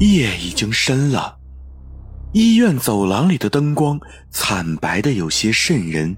[0.00, 1.38] 夜已经深了，
[2.32, 3.98] 医院走廊里的灯光
[4.30, 6.16] 惨白的有些瘆人。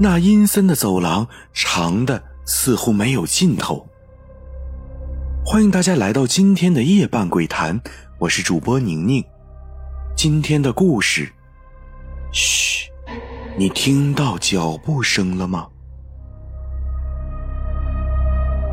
[0.00, 3.86] 那阴森的走廊长的似乎没有尽头。
[5.46, 7.80] 欢迎大家来到今天的夜半鬼谈，
[8.18, 9.24] 我是主播宁宁。
[10.16, 11.32] 今天的故事，
[12.32, 12.88] 嘘，
[13.56, 15.68] 你听到脚步声了吗？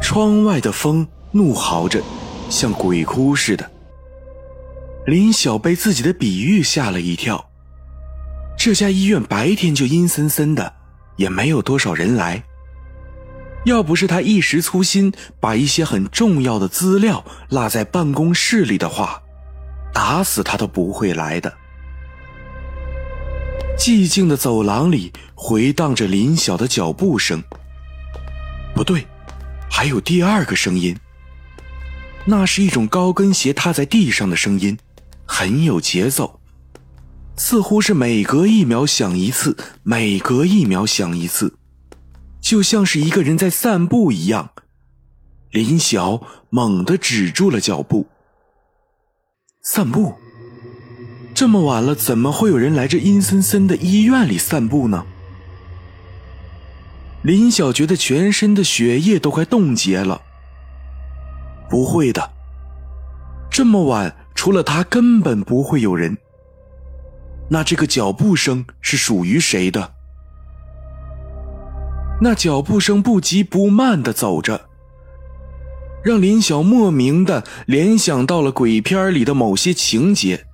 [0.02, 2.02] 窗外的风怒嚎着。
[2.50, 3.70] 像鬼哭似的，
[5.06, 7.50] 林晓被自己的比喻吓了一跳。
[8.58, 10.74] 这家医院白天就阴森森的，
[11.18, 12.42] 也没有多少人来。
[13.66, 19.22] 要不是他一时粗心，把一些很重要的资料落在办公室里的话，
[19.94, 21.54] 打死他都不会来的。
[23.78, 27.44] 寂静的走廊里回荡着林晓的脚步声。
[28.74, 29.06] 不对，
[29.70, 30.98] 还有第二个声音。
[32.30, 34.78] 那是一种高跟鞋踏在地上的声音，
[35.26, 36.42] 很有节奏，
[37.38, 41.56] 似乎是每隔一秒响一次，每隔一秒响一次，
[42.42, 44.50] 就像是一个人在散步一样。
[45.52, 48.08] 林晓猛地止住了脚步。
[49.62, 50.16] 散步？
[51.34, 55.06] 这么晚了，怎么会有人来这阴森森的医院里散步呢？
[57.22, 60.22] 林晓觉得全身的血液都快冻结了。
[61.70, 62.32] 不会的，
[63.50, 66.18] 这么晚，除了他，根本不会有人。
[67.50, 69.94] 那这个脚步声是属于谁的？
[72.22, 74.70] 那脚步声不急不慢的走着，
[76.04, 80.46] 让林晓莫名的联想到了鬼片里的某些情节。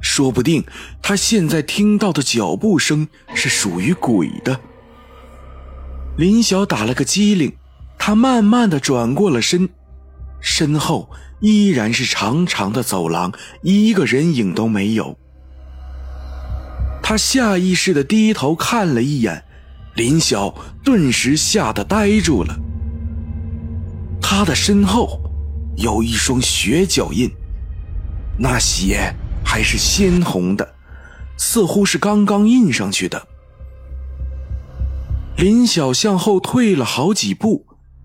[0.00, 0.62] 说不定
[1.00, 4.60] 他现在听到的脚步声是属于鬼的。
[6.18, 7.56] 林晓打了个激灵，
[7.96, 9.68] 他慢慢的转过了身。
[10.44, 11.08] 身后
[11.40, 15.16] 依然是长长的走廊，一个人影都没有。
[17.02, 19.42] 他下意识的低头看了一眼，
[19.94, 20.54] 林晓
[20.84, 22.54] 顿时吓得呆住了。
[24.20, 25.18] 他的身后
[25.76, 27.30] 有一双血脚印，
[28.38, 30.74] 那血还是鲜红的，
[31.38, 33.26] 似乎是刚刚印上去的。
[35.38, 37.64] 林晓向后退了好几步。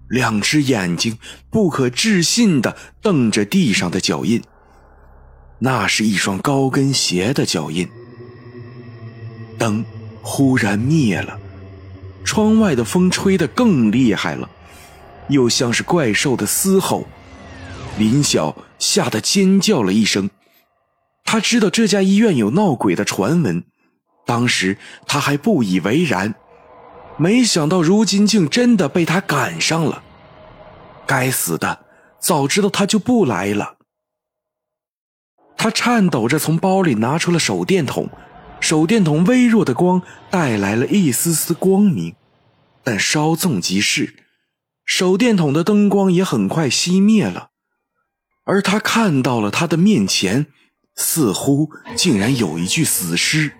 [0.09, 1.17] 两只眼睛
[1.49, 4.43] 不可置信的瞪着地上的脚印，
[5.59, 7.87] 那是一双高跟鞋的脚印。
[9.57, 9.85] 灯
[10.21, 11.39] 忽然灭了，
[12.23, 14.49] 窗外的风吹得更厉害了，
[15.27, 17.07] 又像是怪兽的嘶吼。
[17.97, 20.29] 林晓吓得尖叫了一声，
[21.23, 23.63] 他知道这家医院有闹鬼的传闻，
[24.25, 26.33] 当时他还不以为然。
[27.19, 30.01] 没想到如今竟真的被他赶上了，
[31.05, 31.85] 该死的！
[32.17, 33.77] 早知道他就不来了。
[35.57, 38.09] 他颤抖着从包里拿出了手电筒，
[38.61, 42.15] 手电筒微弱的光带来了一丝丝光明，
[42.83, 44.15] 但稍纵即逝，
[44.85, 47.49] 手电筒的灯光也很快熄灭了。
[48.45, 50.47] 而他看到了他的面前，
[50.95, 53.51] 似乎竟然有一具死尸。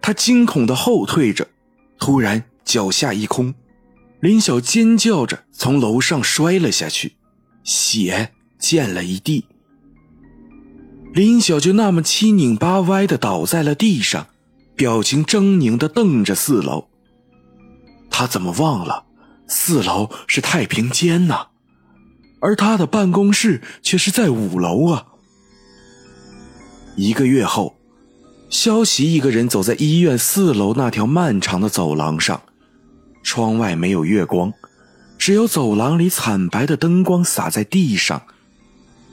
[0.00, 1.48] 他惊恐的后退着。
[1.98, 3.54] 突然，脚下一空，
[4.20, 7.16] 林晓尖叫着从楼上摔了下去，
[7.64, 9.46] 血溅了一地。
[11.12, 14.28] 林晓就那么七拧八歪的倒在了地上，
[14.76, 16.88] 表情狰狞的瞪着四楼。
[18.10, 19.06] 他怎么忘了，
[19.46, 21.48] 四楼是太平间呢？
[22.40, 25.06] 而他的办公室却是在五楼啊！
[26.96, 27.77] 一个月后。
[28.50, 32.42] 萧琪一个人走在医院四楼那条漫长的走廊上，
[33.22, 34.52] 窗外没有月光，
[35.18, 38.22] 只有走廊里惨白的灯光洒在地上。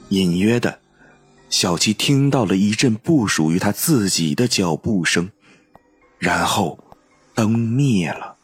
[0.10, 0.80] 隐约的，
[1.50, 5.30] 小琪听到了一阵不属于他自己的脚步声，
[6.18, 6.80] 然后
[7.34, 8.36] 灯灭了。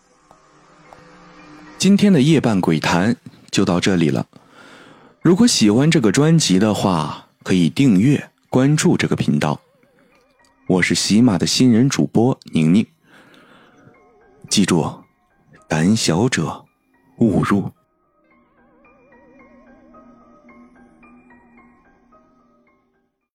[1.78, 3.16] 今天的夜半鬼谈
[3.50, 4.28] 就到这里了。
[5.22, 9.62] 如果喜欢这个专辑的话，可以订阅关注这个频道。
[10.68, 12.86] 我是喜马的新人主播宁宁。
[14.50, 15.04] 记住，
[15.68, 16.66] 胆小者
[17.18, 17.72] 勿入。